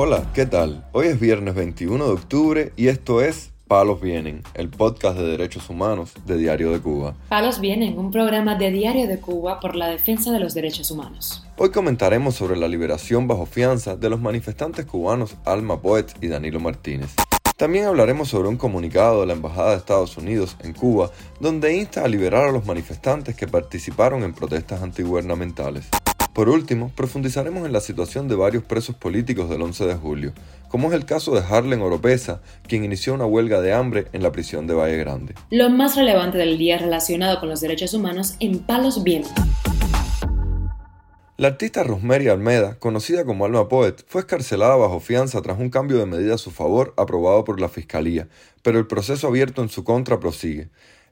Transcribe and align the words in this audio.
Hola, 0.00 0.30
¿qué 0.32 0.46
tal? 0.46 0.86
Hoy 0.92 1.08
es 1.08 1.18
viernes 1.18 1.56
21 1.56 2.06
de 2.06 2.12
octubre 2.12 2.72
y 2.76 2.86
esto 2.86 3.20
es 3.20 3.50
Palos 3.66 4.00
Vienen, 4.00 4.44
el 4.54 4.68
podcast 4.68 5.18
de 5.18 5.26
derechos 5.26 5.68
humanos 5.70 6.12
de 6.24 6.36
Diario 6.36 6.70
de 6.70 6.78
Cuba. 6.78 7.16
Palos 7.28 7.58
Vienen, 7.58 7.98
un 7.98 8.12
programa 8.12 8.54
de 8.54 8.70
Diario 8.70 9.08
de 9.08 9.18
Cuba 9.18 9.58
por 9.58 9.74
la 9.74 9.88
defensa 9.88 10.30
de 10.30 10.38
los 10.38 10.54
derechos 10.54 10.92
humanos. 10.92 11.44
Hoy 11.56 11.70
comentaremos 11.70 12.36
sobre 12.36 12.56
la 12.56 12.68
liberación 12.68 13.26
bajo 13.26 13.44
fianza 13.44 13.96
de 13.96 14.08
los 14.08 14.20
manifestantes 14.20 14.86
cubanos 14.86 15.34
Alma 15.44 15.82
Poet 15.82 16.14
y 16.20 16.28
Danilo 16.28 16.60
Martínez. 16.60 17.16
También 17.56 17.86
hablaremos 17.86 18.28
sobre 18.28 18.46
un 18.46 18.56
comunicado 18.56 19.22
de 19.22 19.26
la 19.26 19.32
Embajada 19.32 19.70
de 19.70 19.78
Estados 19.78 20.16
Unidos 20.16 20.56
en 20.62 20.74
Cuba 20.74 21.10
donde 21.40 21.76
insta 21.76 22.04
a 22.04 22.08
liberar 22.08 22.50
a 22.50 22.52
los 22.52 22.64
manifestantes 22.66 23.34
que 23.34 23.48
participaron 23.48 24.22
en 24.22 24.32
protestas 24.32 24.80
antigubernamentales. 24.80 25.88
Por 26.38 26.50
último, 26.50 26.92
profundizaremos 26.94 27.66
en 27.66 27.72
la 27.72 27.80
situación 27.80 28.28
de 28.28 28.36
varios 28.36 28.62
presos 28.62 28.94
políticos 28.94 29.50
del 29.50 29.60
11 29.60 29.86
de 29.86 29.94
julio, 29.96 30.32
como 30.68 30.86
es 30.86 30.94
el 30.94 31.04
caso 31.04 31.34
de 31.34 31.40
Harlen 31.40 31.82
Oropesa, 31.82 32.42
quien 32.68 32.84
inició 32.84 33.14
una 33.14 33.26
huelga 33.26 33.60
de 33.60 33.72
hambre 33.72 34.06
en 34.12 34.22
la 34.22 34.30
prisión 34.30 34.68
de 34.68 34.74
Valle 34.74 34.98
Grande. 34.98 35.34
Lo 35.50 35.68
más 35.68 35.96
relevante 35.96 36.38
del 36.38 36.56
día 36.56 36.78
relacionado 36.78 37.40
con 37.40 37.48
los 37.48 37.60
derechos 37.60 37.92
humanos 37.92 38.36
en 38.38 38.60
Palos 38.60 39.02
Vientos. 39.02 39.32
La 41.36 41.48
artista 41.48 41.82
Rosemary 41.82 42.28
Almeda, 42.28 42.76
conocida 42.78 43.24
como 43.24 43.44
Alma 43.44 43.68
Poet, 43.68 44.04
fue 44.06 44.20
escarcelada 44.20 44.76
bajo 44.76 45.00
fianza 45.00 45.42
tras 45.42 45.58
un 45.58 45.70
cambio 45.70 45.98
de 45.98 46.06
medida 46.06 46.36
a 46.36 46.38
su 46.38 46.52
favor 46.52 46.94
aprobado 46.96 47.42
por 47.42 47.60
la 47.60 47.68
Fiscalía, 47.68 48.28
pero 48.62 48.78
el 48.78 48.86
proceso 48.86 49.26
abierto 49.26 49.60
en 49.60 49.70
su 49.70 49.82
contra 49.82 50.20
prosigue. 50.20 50.68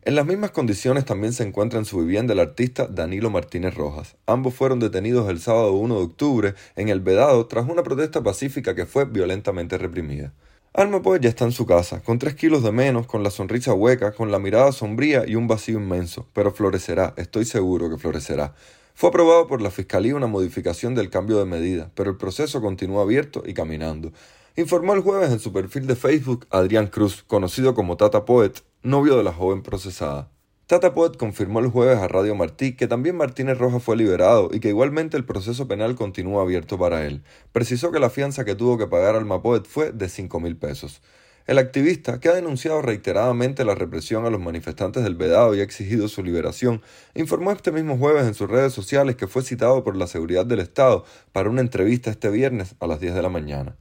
En 0.06 0.14
las 0.14 0.24
mismas 0.24 0.52
condiciones 0.52 1.04
también 1.04 1.32
se 1.32 1.42
encuentra 1.42 1.80
en 1.80 1.84
su 1.84 1.98
vivienda 1.98 2.32
el 2.32 2.38
artista 2.38 2.86
Danilo 2.86 3.28
Martínez 3.28 3.74
Rojas. 3.74 4.14
Ambos 4.26 4.54
fueron 4.54 4.78
detenidos 4.78 5.28
el 5.28 5.40
sábado 5.40 5.72
1 5.72 5.96
de 5.96 6.04
octubre 6.04 6.54
en 6.76 6.90
el 6.90 7.00
Vedado 7.00 7.44
tras 7.48 7.68
una 7.68 7.82
protesta 7.82 8.22
pacífica 8.22 8.76
que 8.76 8.86
fue 8.86 9.06
violentamente 9.06 9.78
reprimida. 9.78 10.32
Alma 10.74 11.02
Poet 11.02 11.22
ya 11.22 11.28
está 11.28 11.44
en 11.44 11.50
su 11.50 11.66
casa, 11.66 12.04
con 12.04 12.20
tres 12.20 12.36
kilos 12.36 12.62
de 12.62 12.70
menos, 12.70 13.08
con 13.08 13.24
la 13.24 13.32
sonrisa 13.32 13.74
hueca, 13.74 14.12
con 14.12 14.30
la 14.30 14.38
mirada 14.38 14.70
sombría 14.70 15.24
y 15.26 15.34
un 15.34 15.48
vacío 15.48 15.80
inmenso, 15.80 16.28
pero 16.32 16.52
florecerá, 16.52 17.12
estoy 17.16 17.44
seguro 17.44 17.90
que 17.90 17.98
florecerá. 17.98 18.54
Fue 18.94 19.08
aprobado 19.08 19.48
por 19.48 19.60
la 19.60 19.72
Fiscalía 19.72 20.14
una 20.14 20.28
modificación 20.28 20.94
del 20.94 21.10
cambio 21.10 21.40
de 21.40 21.46
medida, 21.46 21.90
pero 21.96 22.10
el 22.12 22.16
proceso 22.16 22.60
continúa 22.60 23.02
abierto 23.02 23.42
y 23.44 23.54
caminando. 23.54 24.12
Informó 24.54 24.94
el 24.94 25.00
jueves 25.00 25.32
en 25.32 25.40
su 25.40 25.52
perfil 25.52 25.88
de 25.88 25.96
Facebook 25.96 26.46
Adrián 26.50 26.86
Cruz, 26.86 27.24
conocido 27.26 27.74
como 27.74 27.96
Tata 27.96 28.24
Poet, 28.24 28.62
novio 28.86 29.16
de 29.16 29.24
la 29.24 29.32
joven 29.32 29.62
procesada. 29.62 30.30
Tata 30.68 30.94
Poet 30.94 31.16
confirmó 31.16 31.58
el 31.58 31.66
jueves 31.66 31.98
a 31.98 32.06
Radio 32.06 32.36
Martí 32.36 32.76
que 32.76 32.86
también 32.86 33.16
Martínez 33.16 33.58
Rojas 33.58 33.82
fue 33.82 33.96
liberado 33.96 34.50
y 34.52 34.60
que 34.60 34.68
igualmente 34.68 35.16
el 35.16 35.24
proceso 35.24 35.66
penal 35.66 35.96
continúa 35.96 36.42
abierto 36.42 36.78
para 36.78 37.04
él. 37.04 37.24
Precisó 37.50 37.90
que 37.90 37.98
la 37.98 38.10
fianza 38.10 38.44
que 38.44 38.54
tuvo 38.54 38.78
que 38.78 38.86
pagar 38.86 39.16
Alma 39.16 39.42
Poet 39.42 39.64
fue 39.64 39.90
de 39.90 40.08
cinco 40.08 40.38
mil 40.38 40.56
pesos. 40.56 41.02
El 41.48 41.58
activista, 41.58 42.20
que 42.20 42.28
ha 42.28 42.34
denunciado 42.34 42.80
reiteradamente 42.80 43.64
la 43.64 43.74
represión 43.74 44.24
a 44.24 44.30
los 44.30 44.40
manifestantes 44.40 45.02
del 45.02 45.16
Vedado 45.16 45.56
y 45.56 45.60
ha 45.60 45.64
exigido 45.64 46.06
su 46.06 46.22
liberación, 46.22 46.80
informó 47.16 47.50
este 47.50 47.72
mismo 47.72 47.98
jueves 47.98 48.24
en 48.24 48.34
sus 48.34 48.48
redes 48.48 48.72
sociales 48.72 49.16
que 49.16 49.26
fue 49.26 49.42
citado 49.42 49.82
por 49.82 49.96
la 49.96 50.06
seguridad 50.06 50.46
del 50.46 50.60
Estado 50.60 51.04
para 51.32 51.50
una 51.50 51.60
entrevista 51.60 52.10
este 52.10 52.30
viernes 52.30 52.76
a 52.78 52.86
las 52.86 53.00
10 53.00 53.14
de 53.14 53.22
la 53.22 53.30
mañana. 53.30 53.76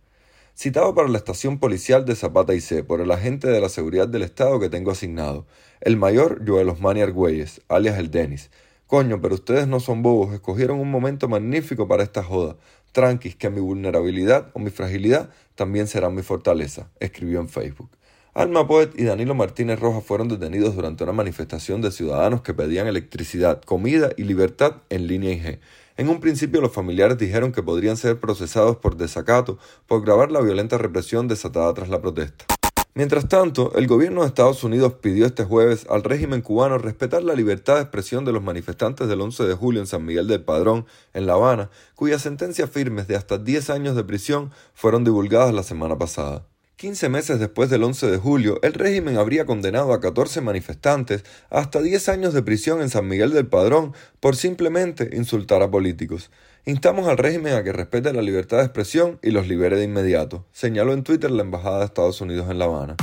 Citado 0.56 0.96
para 0.96 1.10
la 1.10 1.18
estación 1.18 1.60
policial 1.60 2.06
de 2.06 2.16
Zapata 2.16 2.54
y 2.54 2.62
C 2.62 2.84
por 2.84 3.02
el 3.02 3.12
agente 3.12 3.48
de 3.48 3.60
la 3.62 3.70
seguridad 3.70 4.08
del 4.08 4.24
Estado 4.24 4.60
que 4.60 4.70
tengo 4.70 4.92
asignado, 4.92 5.46
el 5.82 5.98
mayor 5.98 6.44
Joel 6.48 6.70
Osmani 6.70 7.02
Argüelles, 7.02 7.62
alias 7.68 8.00
el 8.00 8.10
Denis. 8.10 8.50
Coño, 8.88 9.20
pero 9.22 9.36
ustedes 9.36 9.68
no 9.68 9.80
son 9.80 10.02
bobos, 10.02 10.34
escogieron 10.34 10.80
un 10.80 10.90
momento 10.90 11.28
magnífico 11.28 11.88
para 11.88 12.04
esta 12.04 12.24
joda 12.24 12.56
tranquis 12.96 13.36
que 13.36 13.50
mi 13.50 13.60
vulnerabilidad 13.60 14.52
o 14.54 14.60
mi 14.60 14.72
fragilidad 14.72 15.30
también 15.56 15.86
será 15.86 16.10
mi 16.10 16.24
fortaleza, 16.24 16.90
escribió 17.02 17.42
en 17.42 17.50
Facebook. 17.50 17.90
Alma 18.34 18.66
Poet 18.68 18.92
y 18.96 19.04
Danilo 19.04 19.36
Martínez 19.36 19.80
Rojas 19.80 20.04
fueron 20.04 20.30
detenidos 20.30 20.76
durante 20.76 21.04
una 21.04 21.12
manifestación 21.12 21.82
de 21.82 21.92
ciudadanos 21.92 22.42
que 22.42 22.54
pedían 22.54 22.88
electricidad, 22.88 23.62
comida 23.62 24.12
y 24.16 24.24
libertad 24.24 24.78
en 24.90 25.08
línea 25.08 25.34
IG. 25.34 25.60
En 25.98 26.10
un 26.10 26.20
principio 26.20 26.60
los 26.60 26.74
familiares 26.74 27.18
dijeron 27.18 27.54
que 27.54 27.64
podrían 27.64 27.96
ser 27.96 28.20
procesados 28.20 28.76
por 28.78 28.98
desacato 28.98 29.58
por 29.88 30.04
grabar 30.04 30.30
la 30.30 30.42
violenta 30.42 30.78
represión 30.78 31.30
desatada 31.30 31.74
tras 31.74 31.88
la 31.88 32.02
protesta. 32.02 32.46
Mientras 32.94 33.30
tanto, 33.30 33.74
el 33.76 33.88
gobierno 33.88 34.22
de 34.22 34.28
Estados 34.28 34.64
Unidos 34.64 34.96
pidió 35.02 35.26
este 35.26 35.46
jueves 35.46 35.86
al 35.90 36.04
régimen 36.04 36.42
cubano 36.42 36.78
respetar 36.78 37.24
la 37.24 37.34
libertad 37.34 37.76
de 37.76 37.82
expresión 37.82 38.26
de 38.26 38.34
los 38.34 38.44
manifestantes 38.44 39.08
del 39.08 39.22
11 39.22 39.44
de 39.44 39.54
julio 39.54 39.82
en 39.82 39.88
San 39.88 40.06
Miguel 40.06 40.28
del 40.28 40.44
Padrón, 40.44 40.86
en 41.14 41.28
La 41.28 41.34
Habana, 41.34 41.70
cuyas 41.96 42.22
sentencias 42.22 42.70
firmes 42.70 43.08
de 43.08 43.16
hasta 43.16 43.38
10 43.38 43.70
años 43.70 43.96
de 43.96 44.04
prisión 44.04 44.52
fueron 44.74 45.04
divulgadas 45.04 45.54
la 45.54 45.64
semana 45.64 45.98
pasada. 45.98 46.46
15 46.78 47.08
meses 47.08 47.40
después 47.40 47.70
del 47.70 47.84
11 47.84 48.08
de 48.08 48.18
julio, 48.18 48.60
el 48.62 48.74
régimen 48.74 49.18
habría 49.18 49.46
condenado 49.46 49.94
a 49.94 50.02
14 50.02 50.42
manifestantes 50.42 51.24
hasta 51.50 51.82
10 51.82 52.10
años 52.10 52.34
de 52.34 52.44
prisión 52.44 52.82
en 52.82 52.90
San 52.90 53.08
Miguel 53.08 53.32
del 53.32 53.48
Padrón 53.48 53.94
por 54.20 54.36
simplemente 54.36 55.10
insultar 55.14 55.62
a 55.62 55.72
políticos. 55.72 56.32
Instamos 56.66 57.08
al 57.08 57.18
régimen 57.18 57.54
a 57.54 57.64
que 57.64 57.72
respete 57.72 58.12
la 58.12 58.22
libertad 58.22 58.58
de 58.58 58.64
expresión 58.64 59.20
y 59.22 59.32
los 59.32 59.48
libere 59.48 59.78
de 59.78 59.86
inmediato, 59.86 60.46
señaló 60.52 60.92
en 60.92 61.04
Twitter 61.04 61.32
la 61.32 61.44
Embajada 61.44 61.80
de 61.80 61.86
Estados 61.86 62.20
Unidos 62.20 62.50
en 62.50 62.60
La 62.60 62.66
Habana. 62.66 62.98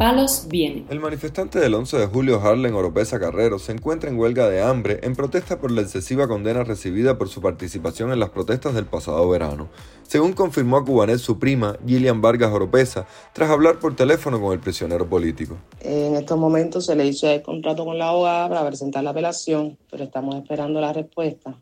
Palos 0.00 0.46
viene. 0.48 0.86
El 0.88 0.98
manifestante 0.98 1.58
del 1.58 1.74
11 1.74 1.98
de 1.98 2.06
julio, 2.06 2.40
Harlen 2.40 2.72
Oropesa 2.72 3.20
Carrero, 3.20 3.58
se 3.58 3.72
encuentra 3.72 4.08
en 4.08 4.18
huelga 4.18 4.48
de 4.48 4.62
hambre 4.62 4.98
en 5.02 5.14
protesta 5.14 5.60
por 5.60 5.70
la 5.70 5.82
excesiva 5.82 6.26
condena 6.26 6.64
recibida 6.64 7.18
por 7.18 7.28
su 7.28 7.42
participación 7.42 8.10
en 8.10 8.18
las 8.18 8.30
protestas 8.30 8.72
del 8.72 8.86
pasado 8.86 9.28
verano. 9.28 9.68
Según 10.04 10.32
confirmó 10.32 10.78
a 10.78 10.86
Cubanet 10.86 11.18
su 11.18 11.38
prima, 11.38 11.76
Gillian 11.86 12.22
Vargas 12.22 12.50
Oropesa, 12.50 13.06
tras 13.34 13.50
hablar 13.50 13.78
por 13.78 13.94
teléfono 13.94 14.40
con 14.40 14.54
el 14.54 14.60
prisionero 14.60 15.06
político. 15.06 15.58
En 15.80 16.16
estos 16.16 16.38
momentos 16.38 16.86
se 16.86 16.96
le 16.96 17.04
hizo 17.04 17.28
el 17.28 17.42
contrato 17.42 17.84
con 17.84 17.98
la 17.98 18.08
abogada 18.08 18.48
para 18.48 18.66
presentar 18.66 19.04
la 19.04 19.10
apelación, 19.10 19.76
pero 19.90 20.04
estamos 20.04 20.34
esperando 20.34 20.80
la 20.80 20.94
respuesta. 20.94 21.60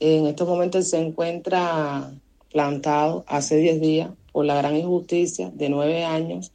En 0.00 0.26
estos 0.26 0.48
momentos 0.48 0.90
se 0.90 0.98
encuentra 0.98 2.10
plantado 2.50 3.22
hace 3.28 3.56
10 3.56 3.80
días 3.80 4.10
por 4.32 4.44
la 4.44 4.56
gran 4.56 4.74
injusticia 4.74 5.52
de 5.54 5.68
9 5.68 6.04
años 6.04 6.50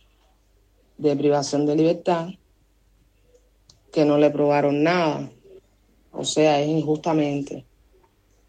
de 0.97 1.15
privación 1.15 1.65
de 1.65 1.75
libertad 1.75 2.29
que 3.91 4.05
no 4.05 4.17
le 4.17 4.29
probaron 4.31 4.83
nada. 4.83 5.29
O 6.11 6.25
sea, 6.25 6.59
es 6.59 6.67
injustamente. 6.67 7.65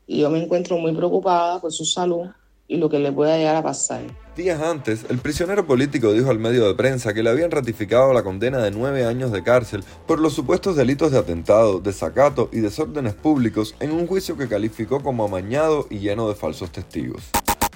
Y 0.06 0.21
yo 0.21 0.31
me 0.31 0.43
encuentro 0.43 0.78
muy 0.78 0.94
preocupada 0.94 1.60
por 1.60 1.72
su 1.72 1.84
salud 1.84 2.27
y 2.66 2.78
lo 2.78 2.88
que 2.88 2.99
le 2.99 3.12
pueda 3.12 3.37
llegar 3.37 3.56
a 3.56 3.62
pasar. 3.62 4.03
Días 4.37 4.60
antes, 4.60 5.05
el 5.09 5.19
prisionero 5.19 5.66
político 5.66 6.12
dijo 6.12 6.31
al 6.31 6.38
medio 6.38 6.66
de 6.66 6.75
prensa 6.75 7.15
que 7.15 7.22
le 7.22 7.31
habían 7.31 7.50
ratificado 7.50 8.12
la 8.12 8.22
condena 8.22 8.59
de 8.59 8.71
nueve 8.71 9.05
años 9.05 9.31
de 9.31 9.43
cárcel 9.43 9.84
por 10.06 10.19
los 10.19 10.32
supuestos 10.32 10.75
delitos 10.76 11.12
de 11.12 11.19
atentado, 11.19 11.78
desacato 11.78 12.49
y 12.53 12.61
desórdenes 12.61 13.15
públicos 13.15 13.75
en 13.81 13.93
un 13.93 14.06
juicio 14.06 14.37
que 14.37 14.49
calificó 14.49 15.00
como 15.03 15.25
amañado 15.25 15.87
y 15.91 15.99
lleno 15.99 16.28
de 16.28 16.34
falsos 16.34 16.72
testigos. 16.72 17.22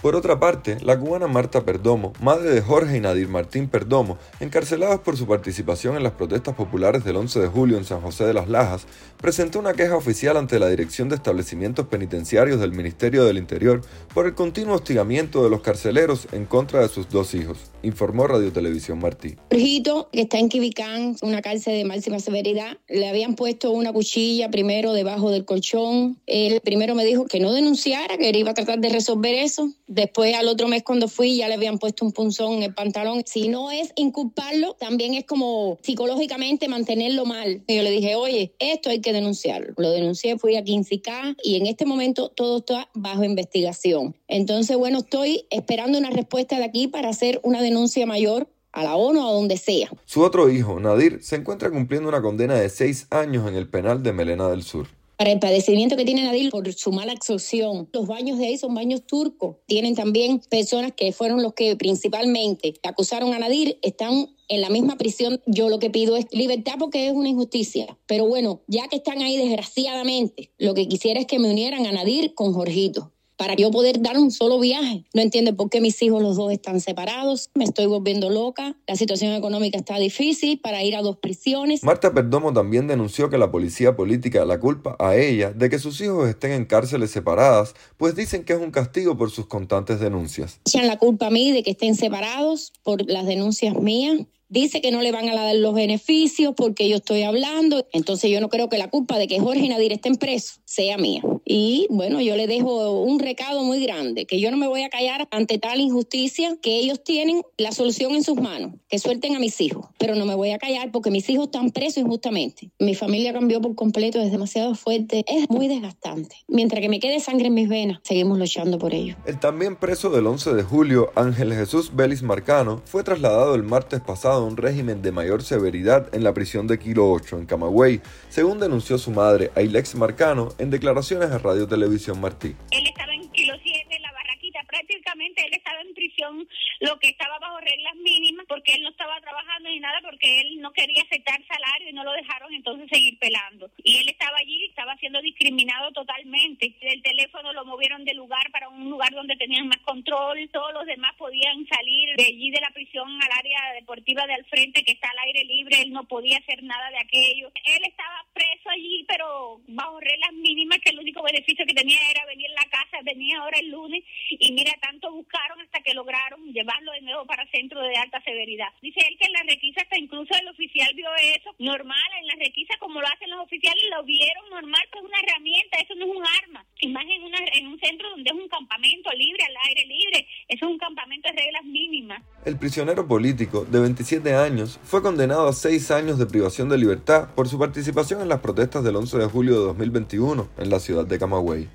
Por 0.02 0.14
otra 0.14 0.38
parte, 0.38 0.78
la 0.80 0.96
cubana 0.96 1.26
Marta 1.26 1.64
Perdomo, 1.64 2.12
madre 2.22 2.50
de 2.50 2.60
Jorge 2.60 2.98
y 2.98 3.00
Nadir 3.00 3.26
Martín 3.26 3.68
Perdomo, 3.68 4.16
encarcelados 4.38 5.00
por 5.00 5.16
su 5.16 5.26
participación 5.26 5.96
en 5.96 6.04
las 6.04 6.12
protestas 6.12 6.54
populares 6.54 7.02
del 7.02 7.16
11 7.16 7.40
de 7.40 7.48
julio 7.48 7.78
en 7.78 7.84
San 7.84 8.00
José 8.00 8.24
de 8.24 8.32
las 8.32 8.48
Lajas, 8.48 8.86
presentó 9.20 9.58
una 9.58 9.72
queja 9.72 9.96
oficial 9.96 10.36
ante 10.36 10.60
la 10.60 10.68
Dirección 10.68 11.08
de 11.08 11.16
Establecimientos 11.16 11.88
Penitenciarios 11.88 12.60
del 12.60 12.70
Ministerio 12.70 13.24
del 13.24 13.38
Interior 13.38 13.80
por 14.14 14.26
el 14.26 14.36
continuo 14.36 14.76
hostigamiento 14.76 15.42
de 15.42 15.50
los 15.50 15.62
carceleros 15.62 16.28
en 16.30 16.46
contra 16.46 16.80
de 16.80 16.88
sus 16.88 17.08
dos 17.08 17.34
hijos, 17.34 17.58
informó 17.82 18.28
Radio 18.28 18.52
Televisión 18.52 19.00
Martí. 19.00 19.34
Jorgito, 19.50 20.10
que 20.12 20.20
está 20.20 20.38
en 20.38 20.48
Quibicán, 20.48 21.16
una 21.22 21.42
cárcel 21.42 21.76
de 21.76 21.84
máxima 21.84 22.20
severidad, 22.20 22.78
le 22.88 23.08
habían 23.08 23.34
puesto 23.34 23.72
una 23.72 23.92
cuchilla 23.92 24.48
primero 24.48 24.92
debajo 24.92 25.32
del 25.32 25.44
colchón. 25.44 26.18
Él 26.26 26.60
primero 26.62 26.94
me 26.94 27.04
dijo 27.04 27.26
que 27.26 27.40
no 27.40 27.52
denunciara, 27.52 28.16
que 28.16 28.28
él 28.28 28.36
iba 28.36 28.52
a 28.52 28.54
tratar 28.54 28.78
de 28.78 28.90
resolver 28.90 29.34
eso 29.34 29.72
Después 29.88 30.34
al 30.34 30.48
otro 30.48 30.68
mes 30.68 30.82
cuando 30.82 31.08
fui 31.08 31.38
ya 31.38 31.48
le 31.48 31.54
habían 31.54 31.78
puesto 31.78 32.04
un 32.04 32.12
punzón 32.12 32.52
en 32.52 32.62
el 32.62 32.74
pantalón. 32.74 33.22
Si 33.24 33.48
no 33.48 33.70
es 33.70 33.92
inculparlo, 33.96 34.74
también 34.74 35.14
es 35.14 35.24
como 35.24 35.78
psicológicamente 35.82 36.68
mantenerlo 36.68 37.24
mal. 37.24 37.62
yo 37.66 37.82
le 37.82 37.90
dije, 37.90 38.14
oye, 38.14 38.52
esto 38.58 38.90
hay 38.90 39.00
que 39.00 39.14
denunciarlo. 39.14 39.72
Lo 39.78 39.90
denuncié, 39.90 40.38
fui 40.38 40.56
a 40.56 40.62
15K 40.62 41.36
y 41.42 41.56
en 41.56 41.66
este 41.66 41.86
momento 41.86 42.28
todo 42.28 42.58
está 42.58 42.90
bajo 42.92 43.24
investigación. 43.24 44.14
Entonces, 44.28 44.76
bueno, 44.76 44.98
estoy 44.98 45.46
esperando 45.50 45.98
una 45.98 46.10
respuesta 46.10 46.58
de 46.58 46.64
aquí 46.64 46.86
para 46.86 47.08
hacer 47.08 47.40
una 47.42 47.62
denuncia 47.62 48.04
mayor 48.04 48.46
a 48.72 48.84
la 48.84 48.94
ONU 48.94 49.24
o 49.24 49.28
a 49.28 49.32
donde 49.32 49.56
sea. 49.56 49.90
Su 50.04 50.22
otro 50.22 50.50
hijo, 50.50 50.78
Nadir, 50.78 51.22
se 51.22 51.36
encuentra 51.36 51.70
cumpliendo 51.70 52.08
una 52.10 52.20
condena 52.20 52.54
de 52.54 52.68
seis 52.68 53.06
años 53.10 53.48
en 53.48 53.54
el 53.54 53.68
penal 53.68 54.02
de 54.02 54.12
Melena 54.12 54.48
del 54.48 54.62
Sur. 54.62 54.97
Para 55.18 55.32
el 55.32 55.40
padecimiento 55.40 55.96
que 55.96 56.04
tiene 56.04 56.22
Nadir 56.22 56.50
por 56.50 56.72
su 56.72 56.92
mala 56.92 57.10
absorción. 57.10 57.88
Los 57.92 58.06
baños 58.06 58.38
de 58.38 58.46
ahí 58.46 58.56
son 58.56 58.72
baños 58.72 59.02
turcos. 59.04 59.56
Tienen 59.66 59.96
también 59.96 60.40
personas 60.48 60.92
que 60.96 61.10
fueron 61.12 61.42
los 61.42 61.54
que 61.54 61.74
principalmente 61.74 62.74
acusaron 62.84 63.34
a 63.34 63.40
Nadir, 63.40 63.78
están 63.82 64.28
en 64.46 64.60
la 64.60 64.70
misma 64.70 64.96
prisión. 64.96 65.42
Yo 65.44 65.68
lo 65.68 65.80
que 65.80 65.90
pido 65.90 66.16
es 66.16 66.26
libertad 66.30 66.74
porque 66.78 67.08
es 67.08 67.12
una 67.12 67.28
injusticia. 67.28 67.98
Pero 68.06 68.28
bueno, 68.28 68.60
ya 68.68 68.86
que 68.86 68.96
están 68.96 69.20
ahí 69.20 69.36
desgraciadamente, 69.36 70.52
lo 70.56 70.74
que 70.74 70.86
quisiera 70.86 71.18
es 71.18 71.26
que 71.26 71.40
me 71.40 71.50
unieran 71.50 71.84
a 71.86 71.92
Nadir 71.92 72.34
con 72.34 72.52
Jorgito 72.52 73.12
para 73.38 73.54
yo 73.54 73.70
poder 73.70 74.02
dar 74.02 74.18
un 74.18 74.30
solo 74.30 74.58
viaje. 74.58 75.04
No 75.14 75.22
entiendo 75.22 75.56
por 75.56 75.70
qué 75.70 75.80
mis 75.80 76.02
hijos 76.02 76.20
los 76.22 76.36
dos 76.36 76.52
están 76.52 76.80
separados, 76.80 77.50
me 77.54 77.64
estoy 77.64 77.86
volviendo 77.86 78.28
loca, 78.28 78.76
la 78.86 78.96
situación 78.96 79.32
económica 79.32 79.78
está 79.78 79.96
difícil 79.98 80.58
para 80.58 80.82
ir 80.82 80.96
a 80.96 81.02
dos 81.02 81.16
prisiones. 81.16 81.84
Marta 81.84 82.12
Perdomo 82.12 82.52
también 82.52 82.88
denunció 82.88 83.30
que 83.30 83.38
la 83.38 83.50
policía 83.50 83.96
política 83.96 84.44
la 84.44 84.58
culpa 84.58 84.96
a 84.98 85.16
ella 85.16 85.52
de 85.52 85.70
que 85.70 85.78
sus 85.78 86.00
hijos 86.00 86.28
estén 86.28 86.52
en 86.52 86.64
cárceles 86.64 87.12
separadas, 87.12 87.74
pues 87.96 88.16
dicen 88.16 88.44
que 88.44 88.52
es 88.52 88.60
un 88.60 88.72
castigo 88.72 89.16
por 89.16 89.30
sus 89.30 89.46
constantes 89.46 90.00
denuncias. 90.00 90.60
Echan 90.66 90.88
la 90.88 90.98
culpa 90.98 91.28
a 91.28 91.30
mí 91.30 91.52
de 91.52 91.62
que 91.62 91.70
estén 91.70 91.94
separados 91.94 92.72
por 92.82 93.08
las 93.08 93.24
denuncias 93.24 93.74
mías 93.76 94.18
dice 94.48 94.80
que 94.80 94.90
no 94.90 95.02
le 95.02 95.12
van 95.12 95.28
a 95.28 95.34
dar 95.34 95.54
los 95.54 95.74
beneficios 95.74 96.54
porque 96.56 96.88
yo 96.88 96.96
estoy 96.96 97.22
hablando. 97.22 97.86
Entonces 97.92 98.30
yo 98.30 98.40
no 98.40 98.48
creo 98.48 98.68
que 98.68 98.78
la 98.78 98.88
culpa 98.88 99.18
de 99.18 99.28
que 99.28 99.38
Jorge 99.38 99.68
Nadir 99.68 99.92
estén 99.92 100.16
presos 100.16 100.60
sea 100.64 100.96
mía. 100.96 101.22
Y 101.50 101.86
bueno, 101.88 102.20
yo 102.20 102.36
le 102.36 102.46
dejo 102.46 103.00
un 103.00 103.18
recado 103.18 103.64
muy 103.64 103.82
grande, 103.82 104.26
que 104.26 104.38
yo 104.38 104.50
no 104.50 104.58
me 104.58 104.66
voy 104.66 104.82
a 104.82 104.90
callar 104.90 105.26
ante 105.30 105.58
tal 105.58 105.80
injusticia, 105.80 106.58
que 106.60 106.76
ellos 106.76 107.02
tienen 107.02 107.40
la 107.56 107.72
solución 107.72 108.14
en 108.14 108.22
sus 108.22 108.38
manos, 108.38 108.74
que 108.90 108.98
suelten 108.98 109.34
a 109.34 109.38
mis 109.38 109.58
hijos, 109.62 109.86
pero 109.98 110.14
no 110.14 110.26
me 110.26 110.34
voy 110.34 110.50
a 110.50 110.58
callar 110.58 110.92
porque 110.92 111.10
mis 111.10 111.26
hijos 111.30 111.46
están 111.46 111.70
presos 111.70 112.02
injustamente. 112.02 112.70
Mi 112.78 112.94
familia 112.94 113.32
cambió 113.32 113.62
por 113.62 113.74
completo, 113.74 114.20
es 114.20 114.30
demasiado 114.30 114.74
fuerte, 114.74 115.24
es 115.26 115.48
muy 115.48 115.68
desgastante. 115.68 116.36
Mientras 116.48 116.82
que 116.82 116.90
me 116.90 117.00
quede 117.00 117.18
sangre 117.18 117.46
en 117.46 117.54
mis 117.54 117.70
venas, 117.70 118.00
seguimos 118.02 118.38
luchando 118.38 118.78
por 118.78 118.92
ello. 118.92 119.16
El 119.24 119.40
también 119.40 119.76
preso 119.76 120.10
del 120.10 120.26
11 120.26 120.52
de 120.52 120.62
julio, 120.62 121.12
Ángel 121.14 121.54
Jesús 121.54 121.96
Vélez 121.96 122.22
Marcano, 122.22 122.82
fue 122.84 123.04
trasladado 123.04 123.54
el 123.54 123.62
martes 123.62 124.02
pasado 124.02 124.44
un 124.44 124.58
régimen 124.58 125.00
de 125.00 125.12
mayor 125.12 125.42
severidad 125.42 126.14
en 126.14 126.24
la 126.24 126.34
prisión 126.34 126.66
de 126.66 126.78
Kilo 126.78 127.10
8 127.10 127.38
en 127.38 127.46
Camagüey, 127.46 128.02
según 128.28 128.58
denunció 128.58 128.98
su 128.98 129.12
madre 129.12 129.50
Ailex 129.54 129.94
Marcano 129.94 130.50
en 130.58 130.68
declaraciones 130.68 131.30
a 131.30 131.37
Televisión 131.68 132.20
Martí 132.20 132.56
en 132.70 133.30
Kilo 133.30 133.54
7, 133.62 133.96
en 133.96 134.02
la 134.02 134.12
barraquita, 134.12 134.60
prácticamente 134.88 135.44
él 135.44 135.52
estaba 135.52 135.80
en 135.82 135.94
prisión, 135.94 136.48
lo 136.80 136.98
que 136.98 137.08
estaba 137.08 137.38
bajo 137.38 137.60
reglas 137.60 137.94
mínimas, 137.96 138.46
porque 138.48 138.72
él 138.72 138.82
no 138.82 138.90
estaba 138.90 139.20
trabajando 139.20 139.68
ni 139.68 139.80
nada, 139.80 140.00
porque 140.02 140.40
él 140.40 140.60
no 140.60 140.72
quería 140.72 141.02
aceptar 141.02 141.40
salario 141.46 141.90
y 141.90 141.92
no 141.92 142.04
lo 142.04 142.12
dejaron 142.12 142.52
entonces 142.54 142.88
seguir 142.90 143.18
pelando. 143.18 143.70
Y 143.84 143.98
él 143.98 144.08
estaba 144.08 144.38
allí, 144.38 144.64
estaba 144.64 144.96
siendo 144.96 145.20
discriminado 145.20 145.92
totalmente. 145.92 146.74
El 146.80 147.02
teléfono 147.02 147.52
lo 147.52 147.64
movieron 147.64 148.04
de 148.04 148.14
lugar 148.14 148.50
para 148.50 148.68
un 148.68 148.88
lugar 148.88 149.10
donde 149.12 149.36
tenían 149.36 149.68
más 149.68 149.78
control, 149.78 150.48
todos 150.52 150.72
los 150.72 150.86
demás 150.86 151.14
podían 151.16 151.66
salir 151.66 152.16
de 152.16 152.24
allí 152.24 152.50
de 152.50 152.60
la 152.60 152.70
prisión 152.70 153.08
al 153.22 153.38
área 153.38 153.72
deportiva 153.74 154.26
de 154.26 154.34
al 154.34 154.44
frente 154.46 154.84
que 154.84 154.92
está 154.92 155.10
al 155.10 155.18
aire 155.26 155.44
libre, 155.44 155.82
él 155.82 155.92
no 155.92 156.04
podía 156.04 156.38
hacer 156.38 156.62
nada 156.62 156.90
de 156.90 156.98
aquello. 156.98 157.50
Él 157.64 157.82
estaba 157.84 158.24
preso 158.32 158.70
allí, 158.70 159.04
pero 159.08 159.60
bajo 159.66 160.00
reglas 160.00 160.32
mínimas, 160.32 160.78
que 160.78 160.90
el 160.90 160.98
único 160.98 161.22
beneficio 161.22 161.66
que 161.66 161.74
tenía 161.74 161.98
era 162.10 162.24
venir 162.26 162.50
a 162.50 162.64
la 162.64 162.70
casa, 162.70 163.02
venía 163.02 163.38
ahora 163.38 163.58
el 163.58 163.68
lunes, 163.68 164.04
y 164.30 164.52
mira, 164.52 164.72
tanto 164.78 165.12
buscaron 165.12 165.60
hasta 165.60 165.80
que 165.80 165.94
lograron 165.94 166.52
llevarlo 166.52 166.92
de 166.92 167.02
nuevo 167.02 167.26
para 167.26 167.46
centro 167.50 167.82
de 167.82 167.96
alta 167.96 168.20
severidad. 168.22 168.68
Dice 168.82 169.00
él 169.08 169.16
que 169.18 169.26
en 169.26 169.32
la 169.32 169.42
requisa 169.42 169.82
hasta 169.82 169.98
incluso 169.98 170.34
el 170.34 170.48
oficial 170.48 170.88
vio 170.94 171.08
eso, 171.16 171.54
normal, 171.58 172.10
en 172.20 172.26
la 172.26 172.34
requisa 172.38 172.74
como 172.78 173.00
lo 173.00 173.06
hacen 173.06 173.30
los 173.30 173.40
oficiales, 173.40 173.82
lo 173.90 174.04
vieron 174.04 174.50
normal, 174.50 174.82
pues 174.92 175.04
una 175.04 175.18
herramienta, 175.20 175.78
eso 175.78 175.94
no 175.94 176.06
es 176.06 176.16
un 176.16 176.24
arma. 176.42 176.64
Y 176.80 176.88
más 176.88 177.04
en, 177.04 177.22
en 177.58 177.66
un 177.66 177.78
centro 177.80 178.10
donde 178.10 178.30
es 178.30 178.36
un 178.36 178.48
campamento 178.48 179.10
libre, 179.12 179.44
al 179.44 179.56
aire 179.68 179.86
libre, 179.86 180.26
eso 180.48 180.66
es 180.66 180.70
un 180.70 180.78
campamento 180.78 181.28
de 181.28 181.42
reglas 181.42 181.64
mínimas. 181.64 182.22
El 182.44 182.58
prisionero 182.58 183.06
político 183.06 183.64
de 183.64 183.80
27 183.80 184.34
años 184.34 184.78
fue 184.82 185.02
condenado 185.02 185.48
a 185.48 185.52
6 185.52 185.90
años 185.90 186.18
de 186.18 186.26
privación 186.26 186.68
de 186.68 186.78
libertad 186.78 187.34
por 187.34 187.48
su 187.48 187.58
participación 187.58 188.22
en 188.22 188.28
las 188.28 188.40
protestas 188.40 188.84
del 188.84 188.96
11 188.96 189.18
de 189.18 189.26
julio 189.26 189.60
de 189.60 189.66
2021 189.66 190.48
en 190.58 190.70
la 190.70 190.80
ciudad 190.80 191.06
de 191.06 191.18
Camagüey. 191.18 191.68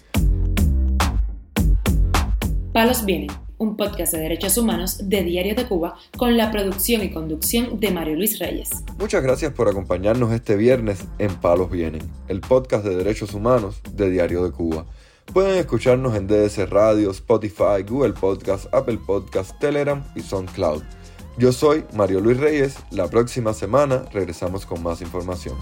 Palos 2.74 3.06
Vienen, 3.06 3.30
un 3.60 3.78
podcast 3.78 4.14
de 4.14 4.20
derechos 4.20 4.58
humanos 4.58 5.08
de 5.08 5.22
Diario 5.24 5.54
de 5.54 5.68
Cuba 5.68 5.96
con 6.18 6.36
la 6.38 6.50
producción 6.50 7.04
y 7.04 7.12
conducción 7.12 7.80
de 7.80 7.92
Mario 7.92 8.16
Luis 8.16 8.40
Reyes. 8.40 8.72
Muchas 8.98 9.22
gracias 9.22 9.54
por 9.54 9.68
acompañarnos 9.68 10.32
este 10.34 10.56
viernes 10.56 11.06
en 11.20 11.36
Palos 11.36 11.70
Vienen, 11.70 12.02
el 12.30 12.42
podcast 12.42 12.84
de 12.84 12.96
derechos 12.96 13.36
humanos 13.36 13.80
de 13.92 14.10
Diario 14.10 14.44
de 14.44 14.50
Cuba. 14.50 14.88
Pueden 15.32 15.60
escucharnos 15.60 16.16
en 16.16 16.26
DS 16.26 16.68
Radio, 16.68 17.12
Spotify, 17.12 17.84
Google 17.88 18.14
Podcast, 18.14 18.74
Apple 18.74 18.98
Podcast, 19.06 19.52
Telegram 19.60 20.04
y 20.16 20.22
SoundCloud. 20.22 20.82
Yo 21.38 21.52
soy 21.52 21.86
Mario 21.94 22.22
Luis 22.22 22.40
Reyes. 22.40 22.78
La 22.90 23.08
próxima 23.08 23.54
semana 23.54 24.06
regresamos 24.12 24.66
con 24.66 24.82
más 24.82 25.00
información. 25.02 25.56